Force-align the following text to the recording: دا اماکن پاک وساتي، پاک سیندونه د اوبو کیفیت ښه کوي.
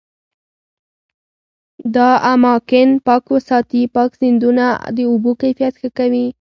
دا 1.95 2.09
اماکن 2.31 2.89
پاک 3.05 3.23
وساتي، 3.35 3.81
پاک 3.95 4.09
سیندونه 4.19 4.65
د 4.95 4.97
اوبو 5.11 5.31
کیفیت 5.41 5.73
ښه 5.81 5.89
کوي. 5.97 6.25